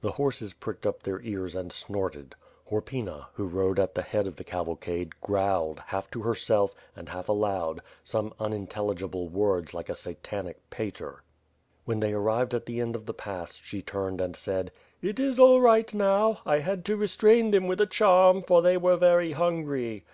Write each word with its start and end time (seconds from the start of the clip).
The 0.00 0.10
horses 0.10 0.52
pricked 0.52 0.84
up 0.84 1.04
their 1.04 1.20
ears 1.22 1.54
and 1.54 1.72
snorted. 1.72 2.34
Horpyna, 2.70 3.26
who 3.34 3.46
rode 3.46 3.78
at 3.78 3.94
the 3.94 4.02
head 4.02 4.26
of 4.26 4.34
the 4.34 4.42
cavalcade, 4.42 5.20
growled, 5.20 5.78
half 5.86 6.10
to 6.10 6.22
her 6.22 6.34
self, 6.34 6.74
and 6.96 7.08
half 7.10 7.28
aloud, 7.28 7.80
some 8.02 8.34
unintelligible 8.40 9.28
words 9.28 9.72
like 9.72 9.88
a 9.88 9.94
Satanic 9.94 10.68
pater. 10.70 11.22
When 11.84 12.00
they 12.00 12.12
arrived 12.12 12.52
at 12.52 12.66
the 12.66 12.80
end 12.80 12.96
of 12.96 13.06
the 13.06 13.14
pass, 13.14 13.60
she 13.62 13.80
turned 13.80 14.20
and 14.20 14.34
said: 14.34 14.72
"It 15.02 15.20
is 15.20 15.38
all 15.38 15.60
right 15.60 15.94
now. 15.94 16.40
I 16.44 16.58
had 16.58 16.84
to 16.86 16.96
restrain 16.96 17.52
them 17.52 17.68
with 17.68 17.80
a 17.80 17.86
charm 17.86 18.42
for 18.42 18.62
they 18.62 18.76
were 18.76 18.96
very 18.96 19.30
hungry. 19.30 20.04